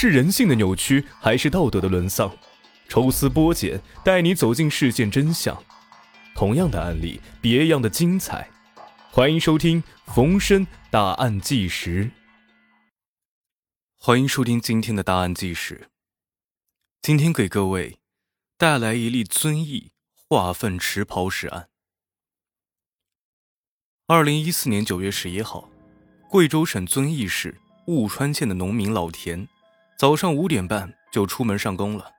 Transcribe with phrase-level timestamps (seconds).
[0.00, 2.32] 是人性的扭曲，还是道德的沦丧？
[2.88, 5.60] 抽丝剥茧，带你走进事件真相。
[6.36, 8.48] 同样的案例，别样的精彩。
[9.10, 12.12] 欢迎收听冯生大案纪实。
[13.98, 15.88] 欢迎收听今天的大案纪实。
[17.02, 17.98] 今天给各位
[18.56, 21.70] 带来一例遵义化粪池抛尸案。
[24.06, 25.68] 二零一四年九月十一号，
[26.30, 29.48] 贵州省遵义市务川县的农民老田，
[29.98, 32.12] 早上五点半就出门上工了。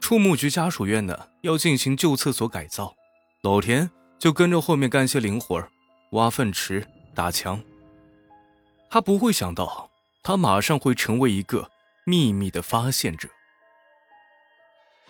[0.00, 2.94] 畜牧局家属院呢要进行旧厕所改造，
[3.42, 5.62] 老田就跟着后面干些零活
[6.12, 7.62] 挖粪池、打墙。
[8.88, 9.90] 他不会想到，
[10.22, 11.70] 他马上会成为一个
[12.06, 13.28] 秘密的发现者。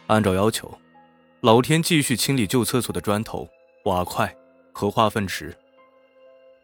[0.08, 0.76] 按照要求，
[1.42, 3.48] 老田继续清理旧厕所的砖头、
[3.84, 4.34] 瓦块
[4.72, 5.56] 和化粪池。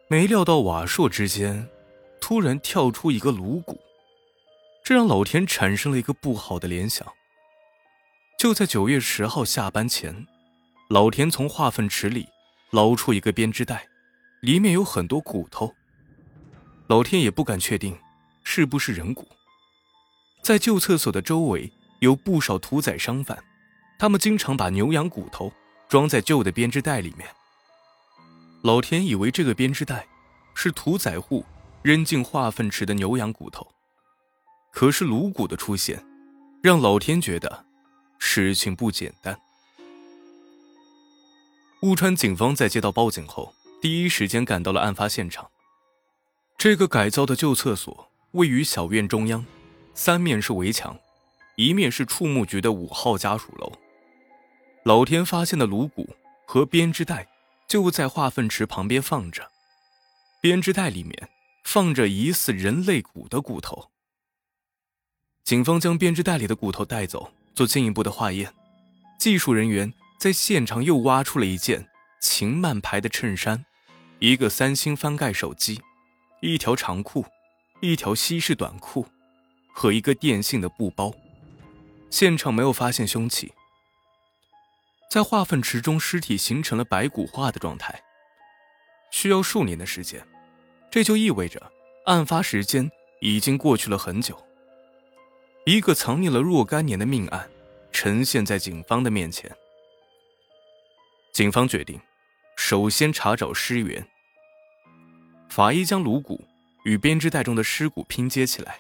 [0.09, 1.69] 没料到瓦硕之间，
[2.21, 3.81] 突然跳出一个颅骨，
[4.93, 7.11] 这让老田产生了一个不好的联想。
[8.39, 10.27] 就在九月十号下班前，
[10.91, 12.29] 老田从化粪池里
[12.73, 13.89] 捞出一个编织袋，
[14.43, 15.75] 里面有很多骨头。
[16.89, 17.99] 老田也不敢确定
[18.45, 19.27] 是不是人骨。
[20.43, 23.43] 在旧厕所的周围有不少屠宰商贩，
[23.99, 25.51] 他们经常把牛羊骨头
[25.89, 27.27] 装在旧的编织袋里面。
[28.63, 30.07] 老田以为这个编织袋
[30.55, 31.47] 是屠宰户
[31.81, 33.67] 扔进化粪池的牛羊骨头，
[34.73, 36.05] 可是颅骨的出现，
[36.61, 37.67] 让老田觉得。
[38.25, 39.37] 事情不简单。
[41.83, 45.51] 雾川警方在接到报警后，第一时间赶到了案发现场。
[46.57, 49.45] 这个改造的旧厕所位于小院中央，
[49.93, 50.97] 三面是围墙，
[51.57, 53.73] 一面是畜牧局的五号家属楼。
[54.85, 57.29] 老田发现的颅骨和编织袋
[57.69, 59.51] 就在化粪池旁边放着，
[60.41, 61.29] 编织袋里面
[61.65, 63.92] 放着疑似人类骨的骨头。
[65.45, 67.33] 警方将编织袋里的骨头带走。
[67.55, 68.51] 做进一步的化验，
[69.19, 71.87] 技术人员在现场又挖出了一件
[72.19, 73.63] 秦曼牌的衬衫，
[74.21, 75.79] 一个三星翻盖手机，
[76.41, 77.27] 一条长裤，
[77.81, 79.07] 一条西式短裤，
[79.71, 81.13] 和一个电信的布包。
[82.09, 83.53] 现场没有发现凶器。
[85.11, 88.03] 在化粪池中，尸体形成了白骨化的状态，
[89.11, 90.27] 需要数年的时间，
[90.91, 91.71] 这就意味着
[92.07, 94.43] 案发时间已经过去了很久。
[95.65, 97.49] 一个藏匿了若干年的命案，
[97.93, 99.51] 呈现在警方的面前。
[101.33, 102.01] 警方决定，
[102.57, 104.05] 首先查找尸源。
[105.49, 106.45] 法医将颅骨
[106.85, 108.77] 与编织袋中的尸骨拼接起来，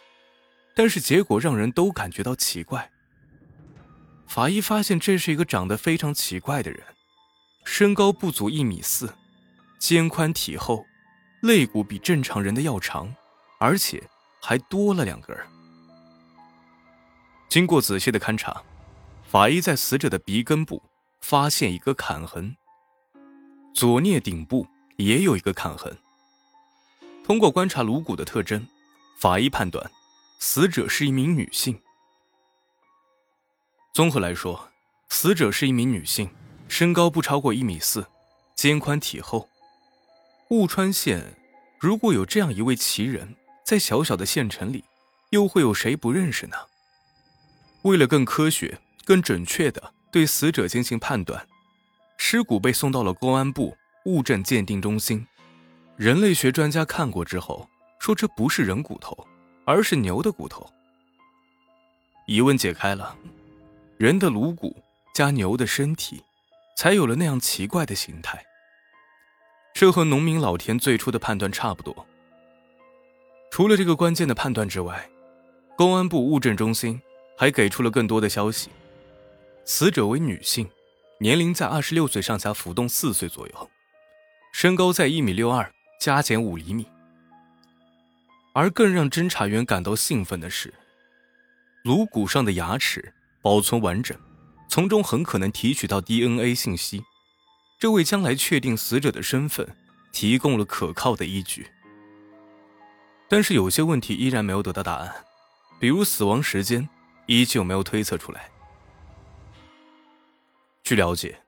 [0.75, 2.91] 但是结果让人都感觉到奇怪。
[4.26, 6.82] 法医发现这是一个长得非常奇怪的人，
[7.64, 9.14] 身高不足一米四，
[9.78, 10.84] 肩宽体厚，
[11.43, 13.14] 肋骨比正常人的要长，
[13.60, 14.03] 而且
[14.41, 15.37] 还多了两根。
[17.53, 18.63] 经过仔细的勘查，
[19.29, 20.83] 法医在死者的鼻根部
[21.21, 22.57] 发现一个砍痕，
[23.75, 25.95] 左颞顶部也有一个砍痕。
[27.23, 28.67] 通过观察颅骨的特征，
[29.19, 29.91] 法医判断
[30.39, 31.79] 死者是一名女性。
[33.93, 34.71] 综合来说，
[35.11, 36.31] 死者是一名女性，
[36.69, 38.07] 身高不超过一米四，
[38.55, 39.47] 肩宽体厚。
[40.49, 41.23] 雾川县
[41.79, 44.83] 如果有这样一位奇人，在小小的县城里，
[45.29, 46.57] 又会有谁不认识呢？
[47.82, 51.47] 为了更科学、更准确的对死者进行判断，
[52.16, 55.26] 尸骨被送到了公安部物证鉴定中心。
[55.97, 59.26] 人类学专家看过之后说，这不是人骨头，
[59.65, 60.69] 而是牛的骨头。
[62.26, 63.16] 疑问解开了，
[63.99, 64.76] 人的颅骨
[65.12, 66.22] 加牛的身体，
[66.76, 68.43] 才有了那样奇怪的形态。
[69.75, 72.06] 这和农民老田最初的判断差不多。
[73.50, 75.10] 除了这个关键的判断之外，
[75.76, 77.00] 公安部物证中心。
[77.43, 78.71] 还给出了更多的消息，
[79.65, 80.71] 死者为女性，
[81.19, 83.71] 年龄在二十六岁上下浮动四岁左右，
[84.53, 86.87] 身高在一米六二加减五厘米。
[88.53, 90.73] 而更让侦查员感到兴奋的是，
[91.83, 93.12] 颅骨上的牙齿
[93.43, 94.17] 保存完整，
[94.69, 97.03] 从中很可能提取到 DNA 信息，
[97.81, 99.69] 这为将来确定死者的身份
[100.12, 101.67] 提供了可靠的依据。
[103.29, 105.12] 但是有些问题依然没有得到答案，
[105.81, 106.88] 比如死亡时间。
[107.27, 108.51] 依旧没有推测出来。
[110.83, 111.41] 据了解，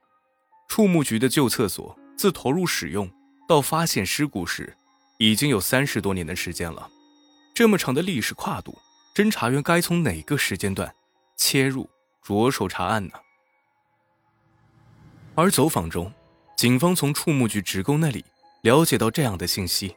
[0.69, 3.11] 畜牧局的旧厕所自投入使用
[3.49, 4.77] 到发现尸骨时，
[5.19, 6.91] 已经有三十多年的时间了。
[7.55, 8.79] 这么长的历史跨度，
[9.15, 10.95] 侦查员该从哪个时间段
[11.37, 11.91] 切入
[12.23, 13.13] 着手查案呢？
[15.35, 16.13] 而走访中，
[16.57, 18.25] 警方从畜牧局职工那里
[18.63, 19.97] 了解到这样的信息：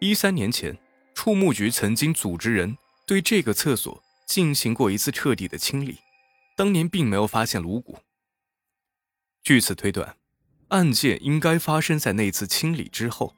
[0.00, 0.78] 一三年前，
[1.14, 2.78] 畜牧局曾经组织人。
[3.04, 5.98] 对这个厕所进行过一次彻底的清理，
[6.56, 7.98] 当年并没有发现颅骨。
[9.42, 10.16] 据此推断，
[10.68, 13.34] 案件应该发生在那次清理之后。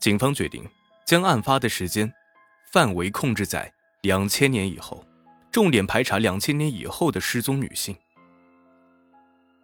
[0.00, 0.66] 警方决定
[1.06, 2.12] 将案发的时间
[2.72, 3.72] 范围控制在
[4.02, 5.04] 两千年以后，
[5.52, 7.96] 重点排查两千年以后的失踪女性。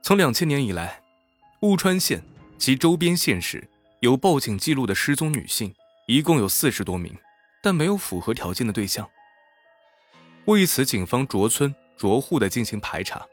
[0.02, 1.02] 从两千年以来，
[1.62, 2.22] 雾川县
[2.58, 3.68] 及周边县市
[4.00, 5.74] 有报警记录的失踪女性
[6.06, 7.16] 一共有四十多名，
[7.62, 9.08] 但没有符合条件的对象。
[10.46, 13.26] 为此，警方逐村逐户的进行排查。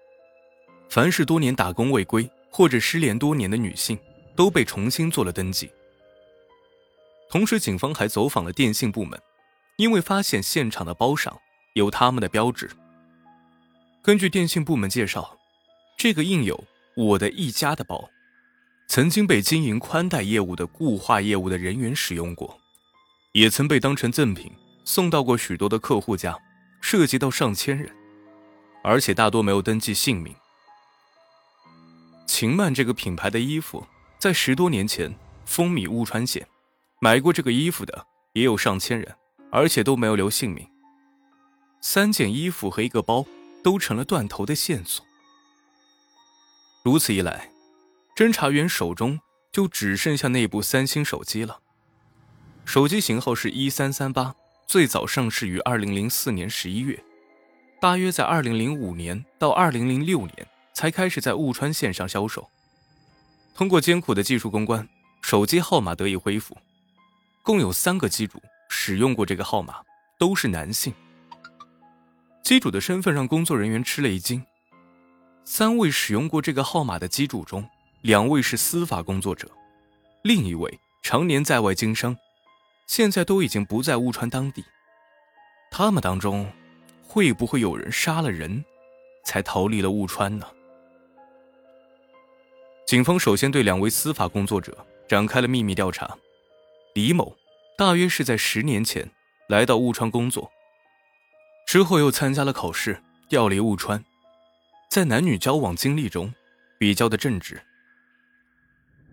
[0.89, 3.97] 凡是多年打工未归或者失联多年的女性，
[4.35, 5.71] 都被重新做了登记。
[7.29, 9.19] 同时，警方还走访了电信部门，
[9.77, 11.39] 因为发现现场的包上
[11.73, 12.69] 有他们的标志。
[14.01, 15.37] 根据电信部门介绍，
[15.97, 16.63] 这个印有
[16.97, 18.09] “我的一家”的包，
[18.87, 22.59] 曾经被经营宽带业务的固话业务的人员使用过，
[23.33, 24.51] 也曾被当成赠品
[24.83, 26.37] 送到过许多的客户家，
[26.83, 27.89] 涉及到上千人，
[28.83, 30.35] 而且大多没有登记姓名。
[32.27, 33.87] 秦曼这个品牌的衣服，
[34.19, 35.15] 在十多年前
[35.45, 36.45] 风靡乌川县，
[36.99, 39.15] 买过这个衣服的也有上千人，
[39.49, 40.67] 而且都没有留姓名。
[41.79, 43.25] 三件衣服和一个包
[43.63, 45.05] 都成了断头的线索。
[46.83, 47.49] 如此一来，
[48.13, 49.21] 侦查员手中
[49.53, 51.61] 就只剩下那部三星手机了。
[52.65, 54.35] 手机型号是一三三八，
[54.73, 56.99] 最早上市于二零零四年十一月，
[57.79, 60.47] 大约在二零零五年到二零零六年。
[60.73, 62.49] 才开始在雾川线上销售。
[63.53, 64.89] 通过艰苦的技术攻关，
[65.21, 66.57] 手机号码得以恢复。
[67.43, 69.75] 共有三个机主使用过这个号码，
[70.17, 70.91] 都是男性。
[72.41, 74.43] 机主的身份让工作人员吃了一惊。
[75.45, 77.69] 三位使用过这个号码的机主中，
[78.01, 79.47] 两位是司法工作者，
[80.23, 82.17] 另一位常年在外经商，
[82.87, 84.63] 现在都已经不在雾川当地。
[85.71, 86.51] 他们当中，
[87.01, 88.63] 会不会有人杀了人，
[89.25, 90.45] 才逃离了雾川呢？
[92.85, 96.17] 警方首先对两位司法工作者展开了秘密调查。
[96.93, 97.35] 李某
[97.75, 99.09] 大约是在十年前
[99.47, 100.51] 来到雾川工作，
[101.65, 104.03] 之后又参加了考试，调离雾川。
[104.91, 106.31] 在男女交往经历中，
[106.77, 107.59] 比较的正直。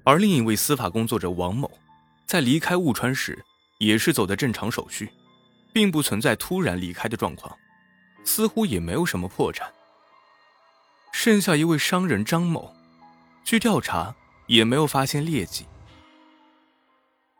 [0.05, 1.71] 而另一位司法工作者王某，
[2.27, 3.43] 在离开雾川时，
[3.81, 5.11] 也是走的正常手续，
[5.73, 7.57] 并不存在突然离开的状况，
[8.25, 9.63] 似乎也没有什么破绽。
[11.13, 12.75] 剩下一位商人张某。
[13.43, 14.15] 据调查，
[14.47, 15.65] 也没有发现劣迹。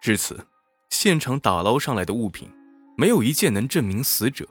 [0.01, 0.47] 至此，
[0.89, 2.51] 现场打捞上来的物品，
[2.97, 4.49] 没有一件能证明死者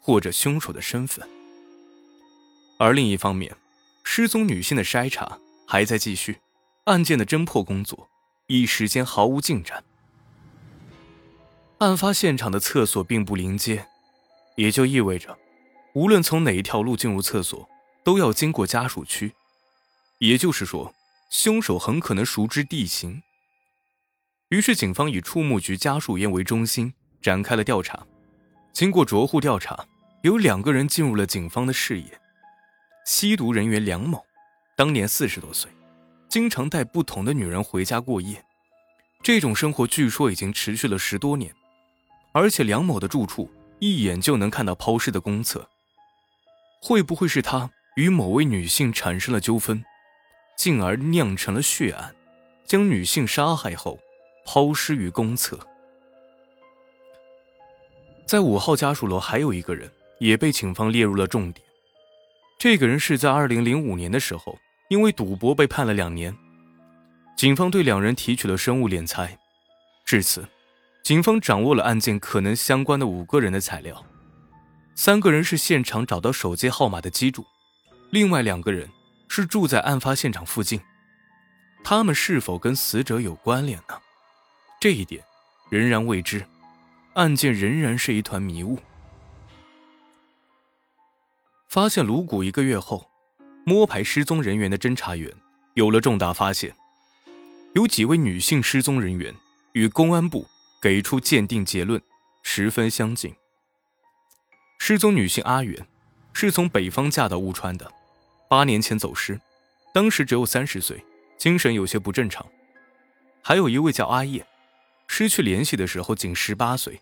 [0.00, 1.26] 或者凶手的身份。
[2.78, 3.56] 而另一方面，
[4.02, 5.38] 失踪女性的筛查
[5.68, 6.40] 还在继续，
[6.84, 8.10] 案件的侦破工作
[8.48, 9.84] 一时间毫无进展。
[11.78, 13.86] 案发现场的厕所并不临街，
[14.56, 15.38] 也就意味着，
[15.94, 17.68] 无论从哪一条路进入厕所，
[18.02, 19.32] 都要经过家属区。
[20.18, 20.92] 也就是说，
[21.30, 23.22] 凶手很可能熟知地形。
[24.48, 26.92] 于是，警方以畜牧局家属院为中心
[27.22, 28.04] 展开了调查。
[28.72, 29.86] 经过逐户调查，
[30.22, 32.20] 有两个人进入了警方的视野：
[33.06, 34.24] 吸毒人员梁某，
[34.76, 35.70] 当年四十多岁，
[36.28, 38.44] 经常带不同的女人回家过夜，
[39.22, 41.54] 这种生活据说已经持续了十多年。
[42.38, 43.50] 而且，梁某的住处
[43.80, 45.68] 一眼就能看到抛尸的公厕，
[46.80, 49.84] 会不会是他与某位女性产生了纠纷？
[50.56, 52.14] 进而酿成了血案，
[52.64, 53.98] 将女性杀害后
[54.46, 55.58] 抛尸于公厕。
[58.24, 59.90] 在五号家属楼还有一个人
[60.20, 61.66] 也被警方列入了重点。
[62.56, 64.56] 这个人是在二零零五年的时候
[64.90, 66.32] 因为赌博被判了两年。
[67.36, 69.36] 警方对两人提取了生物敛财，
[70.04, 70.46] 至此，
[71.08, 74.04] 警方掌握了案件可能相关的五个人的材料。
[74.94, 77.46] 三个人是现场找到手机号码的机主，
[78.10, 78.86] 另外两个人。
[79.26, 80.82] 是住在案发现场附近，
[81.82, 83.98] 他们是否跟死者有关联呢？
[84.78, 85.24] 这一点
[85.70, 86.44] 仍然未知，
[87.14, 88.78] 案件仍然是一团迷雾。
[91.68, 93.10] 发现颅骨一个月后，
[93.64, 95.34] 摸排失踪人员的侦查员
[95.72, 96.74] 有了重大发现，
[97.72, 99.34] 有几位女性失踪人员
[99.72, 100.46] 与公安部
[100.80, 102.00] 给出鉴定结论
[102.42, 103.34] 十分相近。
[104.78, 105.86] 失踪女性阿元
[106.32, 107.92] 是从北方嫁到乌川的。
[108.48, 109.38] 八年前走失，
[109.92, 111.04] 当时只有三十岁，
[111.36, 112.46] 精神有些不正常。
[113.42, 114.46] 还有一位叫阿叶，
[115.06, 117.00] 失去联系的时候仅十八岁，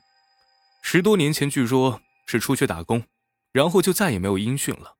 [0.82, 3.04] 十多年前据说是出去打工，
[3.52, 4.96] 然后就再也没有音讯了。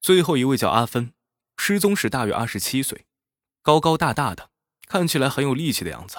[0.00, 1.12] 最后一位叫阿芬，
[1.58, 3.04] 失踪时大约二十七岁，
[3.60, 4.50] 高高大大的，
[4.86, 6.16] 看起来很有力气的样子。